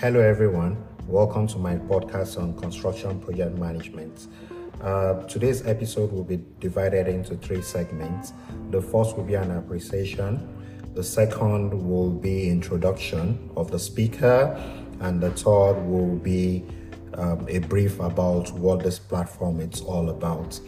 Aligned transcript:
Hello, 0.00 0.18
everyone. 0.18 0.82
Welcome 1.06 1.46
to 1.48 1.58
my 1.58 1.74
podcast 1.76 2.40
on 2.40 2.58
construction 2.58 3.20
project 3.20 3.58
management. 3.58 4.28
Uh, 4.80 5.22
today's 5.24 5.66
episode 5.66 6.10
will 6.10 6.24
be 6.24 6.42
divided 6.58 7.06
into 7.06 7.36
three 7.36 7.60
segments. 7.60 8.32
The 8.70 8.80
first 8.80 9.14
will 9.18 9.24
be 9.24 9.34
an 9.34 9.50
appreciation, 9.50 10.40
the 10.94 11.04
second 11.04 11.86
will 11.86 12.08
be 12.08 12.48
introduction 12.48 13.50
of 13.58 13.70
the 13.70 13.78
speaker, 13.78 14.58
and 15.00 15.20
the 15.20 15.32
third 15.32 15.74
will 15.84 16.16
be 16.16 16.64
um, 17.12 17.44
a 17.50 17.58
brief 17.58 18.00
about 18.00 18.50
what 18.54 18.82
this 18.82 18.98
platform 18.98 19.60
is 19.60 19.82
all 19.82 20.08
about. 20.08 20.58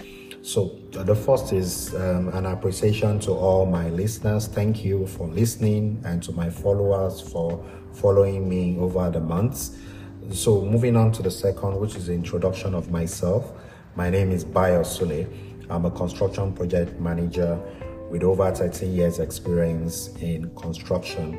So, 0.44 0.76
the 0.90 1.14
first 1.14 1.52
is 1.52 1.94
um, 1.94 2.28
an 2.30 2.46
appreciation 2.46 3.20
to 3.20 3.30
all 3.30 3.64
my 3.64 3.88
listeners. 3.90 4.48
Thank 4.48 4.84
you 4.84 5.06
for 5.06 5.28
listening, 5.28 6.02
and 6.04 6.20
to 6.24 6.32
my 6.32 6.50
followers 6.50 7.20
for 7.20 7.64
following 7.92 8.48
me 8.48 8.76
over 8.76 9.08
the 9.08 9.20
months. 9.20 9.78
So, 10.32 10.62
moving 10.62 10.96
on 10.96 11.12
to 11.12 11.22
the 11.22 11.30
second, 11.30 11.78
which 11.78 11.94
is 11.94 12.08
the 12.08 12.14
introduction 12.14 12.74
of 12.74 12.90
myself. 12.90 13.52
My 13.94 14.10
name 14.10 14.32
is 14.32 14.44
Bayo 14.44 14.82
Sule. 14.82 15.28
I'm 15.70 15.84
a 15.84 15.92
construction 15.92 16.52
project 16.52 16.98
manager 16.98 17.56
with 18.10 18.24
over 18.24 18.52
13 18.52 18.92
years' 18.92 19.20
experience 19.20 20.08
in 20.20 20.52
construction, 20.56 21.38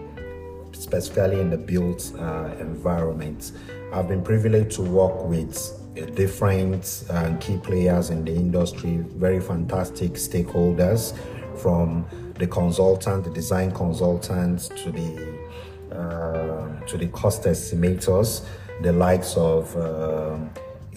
specifically 0.72 1.42
in 1.42 1.50
the 1.50 1.58
built 1.58 2.14
uh, 2.18 2.56
environment. 2.58 3.52
I've 3.92 4.08
been 4.08 4.24
privileged 4.24 4.78
to 4.78 4.82
work 4.82 5.26
with 5.26 5.83
different 5.94 7.04
uh, 7.10 7.36
key 7.38 7.58
players 7.58 8.10
in 8.10 8.26
the 8.26 8.34
industry, 8.34 8.98
very 9.16 9.40
fantastic 9.40 10.14
stakeholders 10.14 11.16
from 11.58 12.06
the 12.40 12.48
consultant, 12.48 13.24
the 13.24 13.30
design 13.30 13.72
consultants 13.72 14.70
to 14.70 14.92
the 14.92 15.34
uh, 15.92 16.86
to 16.88 16.98
the 16.98 17.08
cost 17.08 17.44
estimators, 17.44 18.46
the 18.82 18.92
likes 18.92 19.38
of 19.38 19.76
uh, 19.78 20.38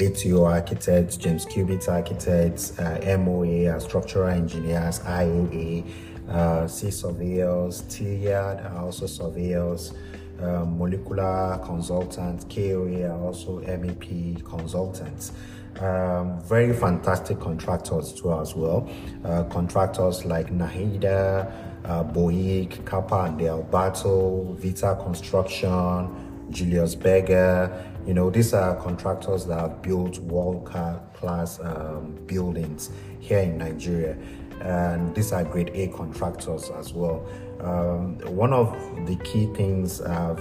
ATO 0.00 0.44
architects, 0.44 1.16
James 1.16 1.44
Cubitt 1.44 1.88
architects, 1.88 2.78
uh, 2.78 3.18
MOA, 3.18 3.78
structural 3.78 4.28
engineers, 4.28 5.00
IAA, 5.00 5.84
uh, 6.30 6.66
C 6.66 6.90
surveyors, 6.90 7.82
TIAD, 7.82 8.74
also 8.74 9.06
surveyors, 9.06 9.92
um, 10.40 10.78
molecular 10.78 11.60
consultants, 11.64 12.44
KOA, 12.44 13.10
also 13.24 13.60
MEP 13.60 14.44
consultants. 14.44 15.32
Um, 15.80 16.40
very 16.40 16.72
fantastic 16.72 17.38
contractors 17.38 18.12
too 18.12 18.32
as 18.32 18.54
well. 18.54 18.88
Uh, 19.24 19.44
contractors 19.44 20.24
like 20.24 20.48
Nahida, 20.48 21.52
uh, 21.84 22.04
Boeing, 22.04 22.84
Kappa 22.86 23.24
and 23.24 23.38
Del 23.38 23.62
Vita 23.62 24.98
Construction, 25.02 26.46
Julius 26.50 26.94
Berger. 26.94 27.84
You 28.06 28.14
know, 28.14 28.30
these 28.30 28.54
are 28.54 28.76
contractors 28.76 29.46
that 29.46 29.58
have 29.58 29.82
built 29.82 30.18
world 30.20 30.64
class 30.64 31.60
um, 31.60 32.18
buildings 32.26 32.90
here 33.20 33.40
in 33.40 33.58
Nigeria. 33.58 34.16
And 34.60 35.14
these 35.14 35.32
are 35.32 35.44
grade 35.44 35.70
A 35.74 35.88
contractors 35.88 36.70
as 36.70 36.92
well. 36.92 37.26
Um, 37.60 38.18
one 38.34 38.52
of 38.52 38.72
the 39.06 39.16
key 39.16 39.46
things 39.54 40.00
I've 40.00 40.40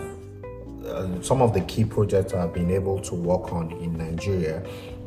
uh, 0.85 1.19
some 1.21 1.41
of 1.41 1.53
the 1.53 1.61
key 1.61 1.83
projects 1.83 2.33
I've 2.33 2.53
been 2.53 2.69
able 2.69 2.99
to 3.02 3.16
work 3.16 3.52
on 3.52 3.71
in 3.71 3.97
Nigeria 3.97 4.63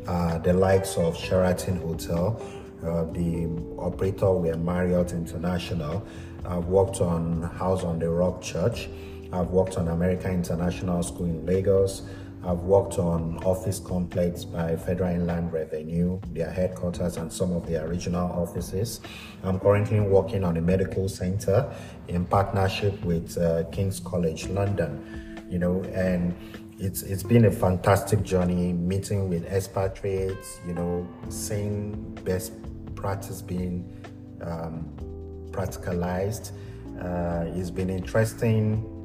are 0.07 0.39
the 0.39 0.53
likes 0.53 0.97
of 0.97 1.17
Sheraton 1.17 1.77
Hotel, 1.77 2.41
uh, 2.83 3.03
the 3.05 3.49
operator 3.77 4.31
were 4.31 4.55
Marriott 4.55 5.11
International. 5.11 6.05
I've 6.45 6.65
worked 6.65 7.01
on 7.01 7.43
House 7.43 7.83
on 7.83 7.99
the 7.99 8.09
Rock 8.09 8.41
Church. 8.41 8.89
I've 9.31 9.49
worked 9.49 9.77
on 9.77 9.89
American 9.89 10.31
International 10.31 11.03
School 11.03 11.25
in 11.25 11.45
Lagos. 11.45 12.03
I've 12.45 12.59
worked 12.59 12.97
on 12.99 13.37
office 13.43 13.79
complex 13.79 14.45
by 14.45 14.75
Federal 14.77 15.09
Inland 15.09 15.51
Revenue, 15.51 16.21
their 16.31 16.49
headquarters, 16.49 17.17
and 17.17 17.31
some 17.31 17.51
of 17.51 17.67
their 17.67 17.87
regional 17.87 18.31
offices. 18.31 19.01
I'm 19.43 19.59
currently 19.59 19.99
working 19.99 20.45
on 20.45 20.55
a 20.55 20.61
medical 20.61 21.09
center 21.09 21.69
in 22.07 22.25
partnership 22.25 23.03
with 23.03 23.37
uh, 23.37 23.65
King's 23.71 23.99
College 23.99 24.47
London. 24.47 25.45
You 25.49 25.59
know, 25.59 25.83
and 25.93 26.33
it's 26.77 27.01
it's 27.01 27.23
been 27.23 27.45
a 27.45 27.51
fantastic 27.51 28.23
journey 28.23 28.71
meeting 28.71 29.27
with 29.27 29.45
expatriates. 29.45 30.59
You 30.65 30.75
know, 30.75 31.07
seeing 31.27 32.13
best 32.23 32.53
practice 32.95 33.41
being 33.41 33.83
um, 34.41 34.89
practicalized. 35.51 36.51
Uh, 37.01 37.45
it's 37.57 37.71
been 37.71 37.89
interesting 37.89 38.98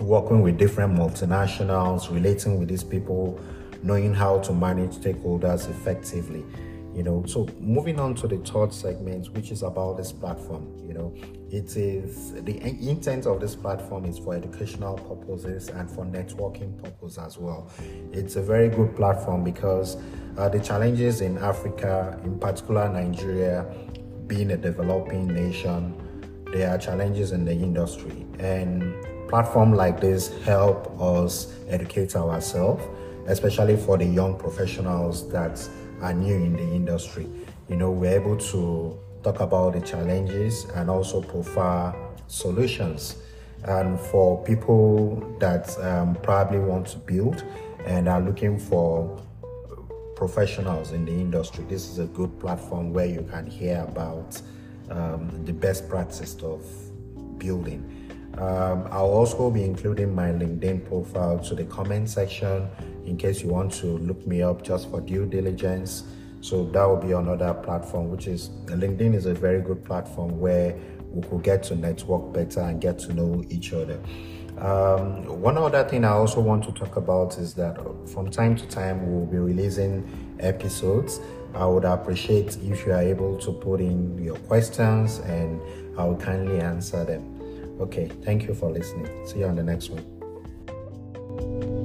working 0.00 0.42
with 0.42 0.58
different 0.58 0.94
multinationals, 0.94 2.10
relating 2.10 2.58
with 2.58 2.68
these 2.68 2.84
people, 2.84 3.40
knowing 3.82 4.14
how 4.14 4.38
to 4.40 4.52
manage 4.52 4.92
stakeholders 4.92 5.68
effectively. 5.70 6.44
You 6.94 7.04
know, 7.04 7.24
so 7.24 7.48
moving 7.60 8.00
on 8.00 8.16
to 8.16 8.26
the 8.26 8.38
third 8.38 8.72
segment, 8.74 9.32
which 9.32 9.52
is 9.52 9.62
about 9.62 9.96
this 9.96 10.10
platform. 10.10 10.66
You 10.86 10.94
know, 10.94 11.14
it 11.50 11.76
is 11.76 12.32
the 12.32 12.60
intent 12.62 13.26
of 13.26 13.40
this 13.40 13.54
platform 13.54 14.04
is 14.06 14.18
for 14.18 14.34
educational 14.34 14.96
purposes 14.98 15.68
and 15.68 15.88
for 15.88 16.04
networking 16.04 16.82
purposes 16.82 17.18
as 17.18 17.38
well. 17.38 17.70
It's 18.12 18.34
a 18.36 18.42
very 18.42 18.68
good 18.68 18.96
platform 18.96 19.44
because 19.44 19.98
uh, 20.36 20.48
the 20.48 20.58
challenges 20.58 21.20
in 21.20 21.38
Africa, 21.38 22.18
in 22.24 22.38
particular 22.40 22.88
Nigeria, 22.88 23.72
being 24.26 24.50
a 24.50 24.56
developing 24.56 25.28
nation, 25.28 25.94
there 26.52 26.70
are 26.70 26.78
challenges 26.78 27.30
in 27.30 27.44
the 27.44 27.52
industry 27.52 28.26
and 28.40 28.82
platform 29.30 29.72
like 29.72 30.00
this 30.00 30.36
help 30.42 31.00
us 31.00 31.54
educate 31.68 32.16
ourselves, 32.16 32.82
especially 33.28 33.76
for 33.76 33.96
the 33.96 34.04
young 34.04 34.36
professionals 34.36 35.30
that 35.30 35.66
are 36.02 36.12
new 36.12 36.34
in 36.34 36.54
the 36.54 36.62
industry. 36.62 37.28
You 37.68 37.76
know, 37.76 37.92
we're 37.92 38.20
able 38.20 38.36
to 38.36 38.98
talk 39.22 39.38
about 39.38 39.74
the 39.74 39.82
challenges 39.82 40.64
and 40.74 40.90
also 40.90 41.22
profile 41.22 41.94
solutions. 42.26 43.18
And 43.62 44.00
for 44.00 44.42
people 44.42 45.36
that 45.38 45.78
um, 45.78 46.16
probably 46.16 46.58
want 46.58 46.88
to 46.88 46.98
build 46.98 47.44
and 47.86 48.08
are 48.08 48.20
looking 48.20 48.58
for 48.58 49.16
professionals 50.16 50.90
in 50.90 51.04
the 51.04 51.12
industry, 51.12 51.64
this 51.68 51.88
is 51.88 52.00
a 52.00 52.06
good 52.06 52.36
platform 52.40 52.92
where 52.92 53.06
you 53.06 53.22
can 53.30 53.46
hear 53.46 53.86
about 53.88 54.42
um, 54.90 55.44
the 55.44 55.52
best 55.52 55.88
practice 55.88 56.34
of 56.42 56.64
building. 57.38 58.09
Um, 58.40 58.88
I'll 58.90 59.04
also 59.04 59.50
be 59.50 59.64
including 59.64 60.14
my 60.14 60.30
LinkedIn 60.30 60.88
profile 60.88 61.38
to 61.40 61.54
the 61.54 61.64
comment 61.64 62.08
section 62.08 62.68
in 63.04 63.18
case 63.18 63.42
you 63.42 63.50
want 63.50 63.70
to 63.74 63.86
look 63.86 64.26
me 64.26 64.40
up 64.40 64.62
just 64.62 64.90
for 64.90 65.02
due 65.02 65.26
diligence. 65.26 66.04
So 66.40 66.64
that 66.70 66.84
will 66.84 66.96
be 66.96 67.12
another 67.12 67.52
platform, 67.52 68.10
which 68.10 68.26
is 68.26 68.48
LinkedIn 68.64 69.14
is 69.14 69.26
a 69.26 69.34
very 69.34 69.60
good 69.60 69.84
platform 69.84 70.40
where 70.40 70.74
we 71.12 71.20
could 71.28 71.42
get 71.42 71.62
to 71.64 71.76
network 71.76 72.32
better 72.32 72.60
and 72.60 72.80
get 72.80 72.98
to 73.00 73.12
know 73.12 73.44
each 73.50 73.74
other. 73.74 74.00
Um, 74.56 75.40
one 75.40 75.58
other 75.58 75.84
thing 75.84 76.06
I 76.06 76.12
also 76.12 76.40
want 76.40 76.64
to 76.64 76.72
talk 76.72 76.96
about 76.96 77.36
is 77.36 77.52
that 77.54 77.76
from 78.06 78.30
time 78.30 78.56
to 78.56 78.66
time 78.68 79.10
we'll 79.10 79.26
be 79.26 79.36
releasing 79.36 80.36
episodes. 80.40 81.20
I 81.54 81.66
would 81.66 81.84
appreciate 81.84 82.56
if 82.62 82.86
you 82.86 82.92
are 82.92 83.02
able 83.02 83.36
to 83.38 83.52
put 83.52 83.80
in 83.80 84.16
your 84.22 84.36
questions 84.36 85.18
and 85.18 85.60
I 85.98 86.04
will 86.04 86.16
kindly 86.16 86.60
answer 86.60 87.04
them. 87.04 87.29
Okay, 87.80 88.08
thank 88.22 88.46
you 88.46 88.54
for 88.54 88.70
listening. 88.70 89.08
See 89.26 89.38
you 89.40 89.46
on 89.46 89.56
the 89.56 89.62
next 89.62 89.90
one. 89.90 91.79